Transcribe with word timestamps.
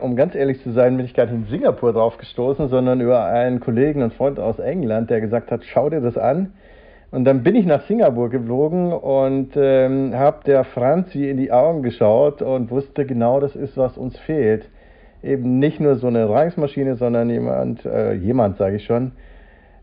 Um 0.00 0.16
ganz 0.16 0.34
ehrlich 0.34 0.62
zu 0.62 0.72
sein, 0.72 0.96
bin 0.96 1.06
ich 1.06 1.14
gar 1.14 1.26
nicht 1.26 1.34
in 1.34 1.46
Singapur 1.46 1.92
drauf 1.92 2.16
gestoßen, 2.18 2.68
sondern 2.68 3.00
über 3.00 3.24
einen 3.24 3.60
Kollegen 3.60 4.02
und 4.02 4.14
Freund 4.14 4.38
aus 4.38 4.58
England, 4.58 5.10
der 5.10 5.20
gesagt 5.20 5.50
hat, 5.50 5.64
schau 5.64 5.90
dir 5.90 6.00
das 6.00 6.16
an. 6.16 6.52
Und 7.10 7.24
dann 7.24 7.42
bin 7.42 7.56
ich 7.56 7.66
nach 7.66 7.82
Singapur 7.86 8.30
geflogen 8.30 8.92
und 8.92 9.50
ähm, 9.56 10.14
habe 10.14 10.44
der 10.46 10.64
Franzi 10.64 11.28
in 11.28 11.38
die 11.38 11.50
Augen 11.50 11.82
geschaut 11.82 12.40
und 12.40 12.70
wusste 12.70 13.04
genau, 13.04 13.40
das 13.40 13.56
ist, 13.56 13.76
was 13.76 13.98
uns 13.98 14.16
fehlt. 14.18 14.68
Eben 15.22 15.58
nicht 15.58 15.80
nur 15.80 15.96
so 15.96 16.06
eine 16.06 16.28
Reismaschine, 16.28 16.94
sondern 16.94 17.28
jemand, 17.28 17.84
äh, 17.84 18.14
jemand 18.14 18.58
sage 18.58 18.76
ich 18.76 18.84
schon, 18.84 19.12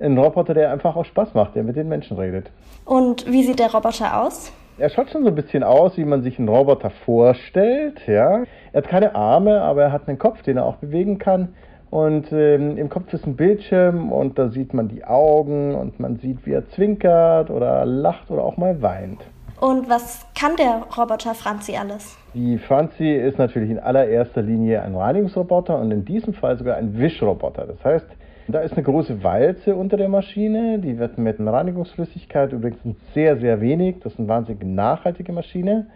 ein 0.00 0.18
Roboter, 0.18 0.52
der 0.52 0.72
einfach 0.72 0.96
auch 0.96 1.04
Spaß 1.04 1.34
macht, 1.34 1.54
der 1.54 1.62
mit 1.62 1.76
den 1.76 1.88
Menschen 1.88 2.18
redet. 2.18 2.50
Und 2.84 3.30
wie 3.30 3.44
sieht 3.44 3.60
der 3.60 3.72
Roboter 3.72 4.20
aus? 4.20 4.52
Er 4.78 4.88
schaut 4.88 5.10
schon 5.10 5.22
so 5.22 5.28
ein 5.28 5.34
bisschen 5.34 5.62
aus, 5.62 5.96
wie 5.98 6.04
man 6.04 6.22
sich 6.22 6.38
einen 6.38 6.48
Roboter 6.48 6.90
vorstellt. 6.90 8.00
Ja. 8.06 8.42
Er 8.72 8.82
hat 8.82 8.88
keine 8.88 9.14
Arme, 9.14 9.60
aber 9.60 9.82
er 9.82 9.92
hat 9.92 10.08
einen 10.08 10.18
Kopf, 10.18 10.42
den 10.42 10.56
er 10.56 10.64
auch 10.64 10.76
bewegen 10.76 11.18
kann. 11.18 11.54
Und 11.90 12.32
ähm, 12.32 12.78
im 12.78 12.88
Kopf 12.88 13.12
ist 13.12 13.26
ein 13.26 13.36
Bildschirm 13.36 14.10
und 14.12 14.38
da 14.38 14.48
sieht 14.48 14.72
man 14.72 14.88
die 14.88 15.04
Augen 15.04 15.74
und 15.74 16.00
man 16.00 16.16
sieht, 16.16 16.46
wie 16.46 16.52
er 16.52 16.66
zwinkert 16.70 17.50
oder 17.50 17.84
lacht 17.84 18.30
oder 18.30 18.44
auch 18.44 18.56
mal 18.56 18.80
weint. 18.80 19.20
Und 19.60 19.90
was 19.90 20.26
kann 20.34 20.56
der 20.56 20.84
Roboter 20.96 21.34
Franzi 21.34 21.76
alles? 21.76 22.16
Die 22.32 22.56
Franzi 22.56 23.12
ist 23.12 23.38
natürlich 23.38 23.70
in 23.70 23.78
allererster 23.78 24.40
Linie 24.40 24.80
ein 24.82 24.96
Reinigungsroboter 24.96 25.78
und 25.78 25.90
in 25.90 26.06
diesem 26.06 26.32
Fall 26.32 26.56
sogar 26.56 26.78
ein 26.78 26.98
Wischroboter. 26.98 27.66
Das 27.66 27.84
heißt, 27.84 28.06
da 28.52 28.60
ist 28.60 28.74
eine 28.74 28.82
große 28.82 29.22
Walze 29.24 29.74
unter 29.74 29.96
der 29.96 30.08
Maschine, 30.08 30.78
die 30.78 30.98
wird 30.98 31.18
mit 31.18 31.40
einer 31.40 31.52
Reinigungsflüssigkeit, 31.52 32.52
übrigens 32.52 32.96
sehr, 33.14 33.38
sehr 33.38 33.60
wenig, 33.60 33.96
das 34.00 34.12
ist 34.12 34.18
eine 34.18 34.28
wahnsinnig 34.28 34.64
nachhaltige 34.64 35.32
Maschine, 35.32 35.86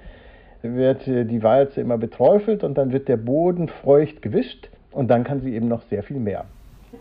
wird 0.62 1.06
äh, 1.06 1.24
die 1.24 1.42
Walze 1.42 1.80
immer 1.80 1.98
beträufelt 1.98 2.65
und 2.65 2.77
dann 2.79 2.92
wird 2.92 3.09
der 3.09 3.19
Boden 3.19 3.69
feucht 3.69 4.23
gewischt 4.23 4.70
und 4.91 5.09
dann 5.09 5.24
kann 5.24 5.41
sie 5.41 5.55
eben 5.55 5.69
noch 5.69 5.82
sehr 5.91 6.02
viel 6.02 6.19
mehr. 6.19 6.45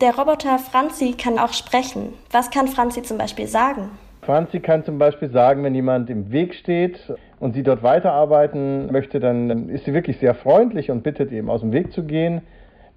Der 0.00 0.14
Roboter 0.14 0.58
Franzi 0.58 1.14
kann 1.16 1.38
auch 1.38 1.52
sprechen. 1.52 2.12
Was 2.30 2.50
kann 2.50 2.68
Franzi 2.68 3.02
zum 3.02 3.16
Beispiel 3.16 3.46
sagen? 3.46 3.88
Franzi 4.22 4.60
kann 4.60 4.84
zum 4.84 4.98
Beispiel 4.98 5.30
sagen, 5.30 5.62
wenn 5.62 5.74
jemand 5.74 6.10
im 6.10 6.32
Weg 6.32 6.54
steht 6.54 6.98
und 7.38 7.54
sie 7.54 7.62
dort 7.62 7.82
weiterarbeiten 7.82 8.90
möchte, 8.92 9.20
dann 9.20 9.68
ist 9.68 9.84
sie 9.84 9.94
wirklich 9.94 10.18
sehr 10.18 10.34
freundlich 10.34 10.90
und 10.90 11.02
bittet 11.02 11.30
ihm 11.32 11.48
aus 11.48 11.60
dem 11.60 11.72
Weg 11.72 11.92
zu 11.92 12.02
gehen. 12.02 12.42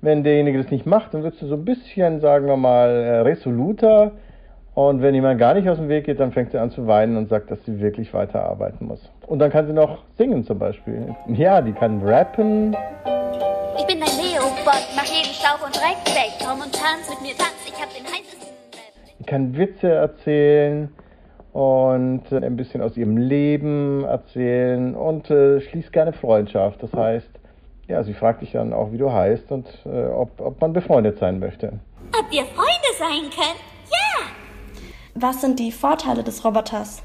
Wenn 0.02 0.24
derjenige 0.24 0.62
das 0.62 0.72
nicht 0.72 0.86
macht, 0.86 1.14
dann 1.14 1.24
wird 1.24 1.36
sie 1.36 1.48
so 1.48 1.56
ein 1.56 1.66
bisschen, 1.66 2.22
sagen 2.22 2.48
wir 2.48 2.56
mal, 2.56 2.90
äh, 2.90 3.20
resoluter. 3.20 4.12
Und 4.74 5.02
wenn 5.02 5.14
jemand 5.14 5.40
gar 5.40 5.54
nicht 5.54 5.68
aus 5.68 5.78
dem 5.78 5.90
Weg 5.90 6.06
geht, 6.06 6.22
dann 6.22 6.32
fängt 6.32 6.52
sie 6.52 6.58
an 6.58 6.72
zu 6.72 6.88
weinen 6.88 7.18
und 7.18 7.28
sagt, 7.28 7.52
dass 7.52 7.64
sie 7.66 7.82
wirklich 7.82 8.14
weiterarbeiten 8.14 8.88
muss. 8.88 9.12
Und 9.28 9.40
dann 9.40 9.52
kann 9.52 9.68
sie 9.68 9.74
noch 9.74 10.04
singen 10.18 10.46
zum 10.46 10.58
Beispiel. 10.58 11.14
Ja, 11.28 11.62
die 11.62 11.74
kann 11.74 12.02
rappen. 12.02 12.78
Ich 13.78 13.86
bin 13.88 13.98
ein 13.98 14.08
Leopard, 14.22 14.88
mach 14.96 15.04
jeden 15.04 15.34
Staub 15.34 15.66
und 15.66 15.76
Dreck 15.76 15.98
weg. 16.16 16.32
Komm 16.40 16.62
und 16.62 16.72
tanz 16.72 17.10
mit 17.10 17.22
mir, 17.22 17.36
tanz, 17.38 17.58
ich 17.66 17.74
hab 17.74 17.90
den 17.94 18.06
heißesten 18.06 18.48
Die 19.20 19.24
kann 19.26 19.58
Witze 19.58 19.90
erzählen 19.90 20.90
und 21.52 22.32
äh, 22.32 22.38
ein 22.38 22.56
bisschen 22.56 22.82
aus 22.82 22.96
ihrem 22.96 23.18
Leben 23.18 24.06
erzählen 24.06 24.96
und 24.96 25.30
äh, 25.30 25.60
schließt 25.60 25.92
gerne 25.92 26.14
Freundschaft. 26.14 26.82
Das 26.84 26.94
heißt, 26.94 27.30
ja, 27.90 28.04
sie 28.04 28.14
fragt 28.14 28.42
dich 28.42 28.52
dann 28.52 28.72
auch, 28.72 28.92
wie 28.92 28.98
du 28.98 29.12
heißt 29.12 29.52
und 29.52 29.66
äh, 29.86 30.06
ob, 30.06 30.40
ob 30.40 30.62
man 30.62 30.74
befreundet 30.74 31.18
sein 31.18 31.40
möchte. 31.40 31.74
Ob 32.18 32.32
wir 32.32 32.46
Freunde 32.46 32.92
sein 32.98 33.30
können? 33.32 33.60
Ja! 33.90 34.28
Was 35.16 35.42
sind 35.42 35.60
die 35.60 35.72
Vorteile 35.72 36.24
des 36.24 36.46
Roboters? 36.46 37.04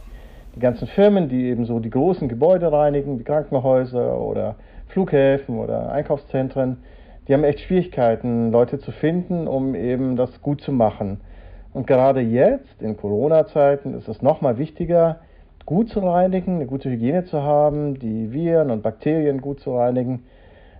Die 0.54 0.60
ganzen 0.60 0.86
Firmen, 0.86 1.28
die 1.28 1.46
eben 1.46 1.64
so 1.64 1.80
die 1.80 1.90
großen 1.90 2.28
Gebäude 2.28 2.70
reinigen, 2.70 3.18
wie 3.18 3.24
Krankenhäuser 3.24 4.20
oder 4.20 4.56
Flughäfen 4.88 5.58
oder 5.58 5.90
Einkaufszentren, 5.90 6.76
die 7.26 7.32
haben 7.32 7.44
echt 7.44 7.60
Schwierigkeiten, 7.60 8.52
Leute 8.52 8.78
zu 8.78 8.92
finden, 8.92 9.48
um 9.48 9.74
eben 9.74 10.16
das 10.16 10.42
gut 10.42 10.60
zu 10.60 10.70
machen. 10.70 11.22
Und 11.72 11.86
gerade 11.86 12.20
jetzt, 12.20 12.82
in 12.82 12.96
Corona-Zeiten, 12.96 13.94
ist 13.94 14.06
es 14.06 14.20
nochmal 14.20 14.58
wichtiger, 14.58 15.20
gut 15.64 15.88
zu 15.88 16.00
reinigen, 16.00 16.56
eine 16.56 16.66
gute 16.66 16.90
Hygiene 16.90 17.24
zu 17.24 17.42
haben, 17.42 17.98
die 17.98 18.32
Viren 18.32 18.70
und 18.70 18.82
Bakterien 18.82 19.40
gut 19.40 19.60
zu 19.60 19.74
reinigen 19.74 20.24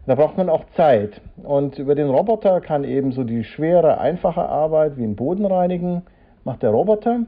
da 0.06 0.14
braucht 0.14 0.36
man 0.36 0.48
auch 0.48 0.64
Zeit. 0.76 1.20
Und 1.42 1.78
über 1.78 1.94
den 1.94 2.08
Roboter 2.08 2.60
kann 2.60 2.84
eben 2.84 3.12
so 3.12 3.24
die 3.24 3.44
schwere, 3.44 3.98
einfache 3.98 4.48
Arbeit 4.48 4.96
wie 4.96 5.04
ein 5.04 5.16
Boden 5.16 5.46
reinigen, 5.46 6.02
macht 6.44 6.62
der 6.62 6.70
Roboter. 6.70 7.20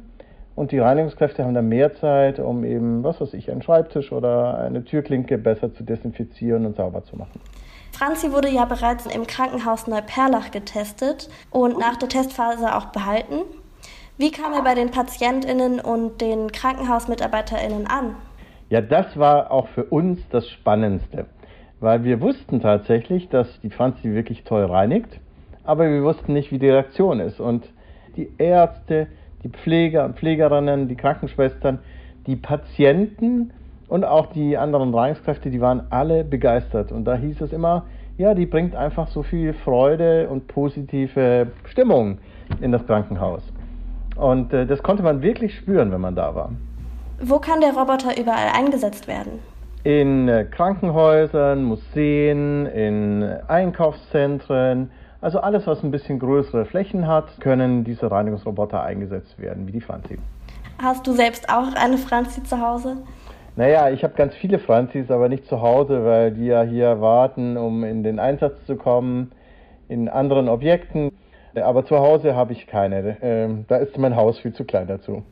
Und 0.54 0.72
die 0.72 0.78
Reinigungskräfte 0.78 1.44
haben 1.44 1.54
dann 1.54 1.68
mehr 1.68 1.94
Zeit, 1.94 2.38
um 2.38 2.64
eben, 2.64 3.04
was 3.04 3.20
weiß 3.20 3.34
ich, 3.34 3.50
einen 3.50 3.62
Schreibtisch 3.62 4.10
oder 4.10 4.58
eine 4.58 4.84
Türklinke 4.84 5.36
besser 5.36 5.72
zu 5.74 5.84
desinfizieren 5.84 6.64
und 6.64 6.76
sauber 6.76 7.04
zu 7.04 7.16
machen. 7.16 7.40
Franzi 7.92 8.32
wurde 8.32 8.48
ja 8.48 8.64
bereits 8.64 9.06
im 9.06 9.26
Krankenhaus 9.26 9.86
Neuperlach 9.86 10.50
getestet 10.50 11.28
und 11.50 11.78
nach 11.78 11.96
der 11.96 12.08
Testphase 12.08 12.74
auch 12.74 12.86
behalten. 12.86 13.42
Wie 14.18 14.30
kam 14.30 14.54
er 14.54 14.62
bei 14.62 14.74
den 14.74 14.90
PatientInnen 14.90 15.80
und 15.80 16.20
den 16.20 16.50
KrankenhausmitarbeiterInnen 16.50 17.86
an? 17.86 18.16
Ja, 18.68 18.80
das 18.80 19.18
war 19.18 19.50
auch 19.50 19.68
für 19.68 19.84
uns 19.84 20.20
das 20.30 20.48
Spannendste 20.48 21.26
weil 21.80 22.04
wir 22.04 22.20
wussten 22.20 22.60
tatsächlich, 22.60 23.28
dass 23.28 23.60
die 23.60 23.70
Franzi 23.70 24.12
wirklich 24.12 24.44
toll 24.44 24.64
reinigt, 24.64 25.20
aber 25.64 25.90
wir 25.90 26.02
wussten 26.02 26.32
nicht, 26.32 26.52
wie 26.52 26.58
die 26.58 26.70
Reaktion 26.70 27.20
ist. 27.20 27.40
Und 27.40 27.68
die 28.16 28.30
Ärzte, 28.38 29.08
die 29.42 29.48
Pfleger 29.48 30.04
und 30.04 30.16
Pflegerinnen, 30.16 30.88
die 30.88 30.96
Krankenschwestern, 30.96 31.80
die 32.26 32.36
Patienten 32.36 33.52
und 33.88 34.04
auch 34.04 34.26
die 34.26 34.56
anderen 34.56 34.94
Reinigungskräfte, 34.94 35.50
die 35.50 35.60
waren 35.60 35.82
alle 35.90 36.24
begeistert. 36.24 36.92
Und 36.92 37.04
da 37.04 37.16
hieß 37.16 37.40
es 37.40 37.52
immer, 37.52 37.84
ja, 38.18 38.34
die 38.34 38.46
bringt 38.46 38.74
einfach 38.74 39.08
so 39.08 39.22
viel 39.22 39.52
Freude 39.52 40.28
und 40.28 40.48
positive 40.48 41.48
Stimmung 41.64 42.18
in 42.60 42.72
das 42.72 42.86
Krankenhaus. 42.86 43.42
Und 44.16 44.52
äh, 44.52 44.66
das 44.66 44.82
konnte 44.82 45.02
man 45.02 45.20
wirklich 45.20 45.54
spüren, 45.54 45.92
wenn 45.92 46.00
man 46.00 46.14
da 46.14 46.34
war. 46.34 46.52
Wo 47.20 47.38
kann 47.38 47.60
der 47.60 47.74
Roboter 47.74 48.18
überall 48.18 48.48
eingesetzt 48.54 49.06
werden? 49.08 49.38
In 49.84 50.28
äh, 50.28 50.44
Krankenhäusern, 50.44 51.64
Museen, 51.64 52.66
in 52.66 53.22
Einkaufszentren, 53.48 54.90
also 55.20 55.40
alles, 55.40 55.66
was 55.66 55.82
ein 55.82 55.90
bisschen 55.90 56.18
größere 56.18 56.66
Flächen 56.66 57.06
hat, 57.06 57.40
können 57.40 57.84
diese 57.84 58.10
Reinigungsroboter 58.10 58.82
eingesetzt 58.82 59.38
werden, 59.40 59.66
wie 59.66 59.72
die 59.72 59.80
Franzi. 59.80 60.18
Hast 60.80 61.06
du 61.06 61.12
selbst 61.12 61.48
auch 61.48 61.74
eine 61.74 61.96
Franzi 61.96 62.42
zu 62.42 62.60
Hause? 62.60 62.98
Naja, 63.56 63.88
ich 63.88 64.04
habe 64.04 64.14
ganz 64.14 64.34
viele 64.34 64.58
Franzis, 64.58 65.10
aber 65.10 65.30
nicht 65.30 65.46
zu 65.46 65.62
Hause, 65.62 66.04
weil 66.04 66.32
die 66.32 66.46
ja 66.46 66.62
hier 66.62 67.00
warten, 67.00 67.56
um 67.56 67.84
in 67.84 68.02
den 68.02 68.18
Einsatz 68.18 68.54
zu 68.66 68.76
kommen, 68.76 69.32
in 69.88 70.08
anderen 70.10 70.48
Objekten. 70.48 71.10
Aber 71.54 71.86
zu 71.86 71.98
Hause 71.98 72.36
habe 72.36 72.52
ich 72.52 72.66
keine. 72.66 73.16
Ähm, 73.22 73.64
da 73.68 73.76
ist 73.76 73.96
mein 73.96 74.14
Haus 74.14 74.38
viel 74.38 74.52
zu 74.52 74.64
klein 74.64 74.86
dazu. 74.86 75.22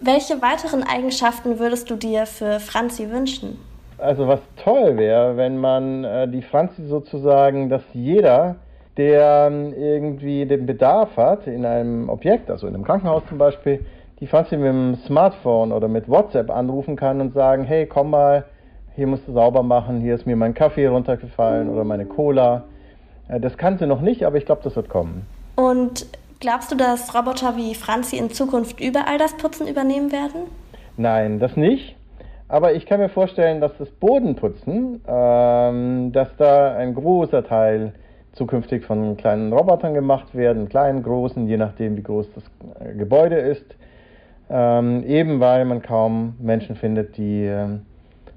Welche 0.00 0.42
weiteren 0.42 0.82
Eigenschaften 0.82 1.60
würdest 1.60 1.88
du 1.90 1.94
dir 1.94 2.26
für 2.26 2.58
Franzi 2.58 3.08
wünschen? 3.10 3.58
Also 4.00 4.26
was 4.26 4.40
toll 4.56 4.96
wäre, 4.96 5.36
wenn 5.36 5.58
man 5.58 6.04
äh, 6.04 6.28
die 6.28 6.42
Franzi 6.42 6.84
sozusagen, 6.86 7.68
dass 7.68 7.82
jeder, 7.92 8.56
der 8.96 9.48
ähm, 9.50 9.74
irgendwie 9.76 10.46
den 10.46 10.66
Bedarf 10.66 11.16
hat 11.16 11.46
in 11.46 11.66
einem 11.66 12.08
Objekt, 12.08 12.50
also 12.50 12.66
in 12.66 12.74
einem 12.74 12.84
Krankenhaus 12.84 13.22
zum 13.28 13.38
Beispiel, 13.38 13.84
die 14.20 14.26
Franzi 14.26 14.56
mit 14.56 14.68
dem 14.68 14.96
Smartphone 15.06 15.72
oder 15.72 15.88
mit 15.88 16.08
WhatsApp 16.08 16.50
anrufen 16.50 16.96
kann 16.96 17.20
und 17.20 17.32
sagen, 17.32 17.64
hey, 17.64 17.86
komm 17.86 18.10
mal, 18.10 18.44
hier 18.96 19.06
musst 19.06 19.26
du 19.28 19.32
sauber 19.32 19.62
machen, 19.62 20.00
hier 20.00 20.14
ist 20.14 20.26
mir 20.26 20.36
mein 20.36 20.54
Kaffee 20.54 20.86
runtergefallen 20.86 21.68
oder 21.68 21.84
meine 21.84 22.06
Cola. 22.06 22.64
Äh, 23.28 23.40
das 23.40 23.56
kann 23.56 23.78
sie 23.78 23.86
noch 23.86 24.00
nicht, 24.00 24.24
aber 24.24 24.36
ich 24.36 24.46
glaube, 24.46 24.62
das 24.64 24.76
wird 24.76 24.88
kommen. 24.88 25.26
Und 25.56 26.06
glaubst 26.40 26.72
du, 26.72 26.76
dass 26.76 27.14
Roboter 27.14 27.56
wie 27.56 27.74
Franzi 27.74 28.16
in 28.16 28.30
Zukunft 28.30 28.80
überall 28.80 29.18
das 29.18 29.36
Putzen 29.36 29.68
übernehmen 29.68 30.10
werden? 30.10 30.42
Nein, 30.96 31.38
das 31.38 31.56
nicht. 31.56 31.96
Aber 32.50 32.74
ich 32.74 32.84
kann 32.84 32.98
mir 32.98 33.08
vorstellen, 33.08 33.60
dass 33.60 33.70
das 33.78 33.88
Bodenputzen, 33.88 35.00
ähm, 35.06 36.10
dass 36.12 36.34
da 36.36 36.74
ein 36.74 36.94
großer 36.94 37.44
Teil 37.44 37.92
zukünftig 38.32 38.84
von 38.84 39.16
kleinen 39.16 39.52
Robotern 39.52 39.94
gemacht 39.94 40.34
werden, 40.34 40.68
kleinen, 40.68 41.04
großen, 41.04 41.46
je 41.46 41.56
nachdem, 41.56 41.96
wie 41.96 42.02
groß 42.02 42.26
das 42.34 42.44
äh, 42.80 42.94
Gebäude 42.94 43.36
ist. 43.36 43.76
Ähm, 44.50 45.04
eben 45.04 45.38
weil 45.38 45.64
man 45.64 45.80
kaum 45.80 46.34
Menschen 46.40 46.74
findet, 46.74 47.16
die 47.16 47.44
äh, 47.44 47.66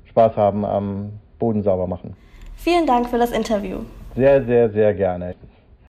Spaß 0.05 0.37
haben 0.37 0.63
am 0.63 1.13
Boden 1.39 1.63
sauber 1.63 1.87
machen. 1.87 2.15
Vielen 2.55 2.85
Dank 2.85 3.09
für 3.09 3.17
das 3.17 3.31
Interview. 3.31 3.79
Sehr, 4.15 4.43
sehr, 4.43 4.69
sehr 4.69 4.93
gerne. 4.93 5.33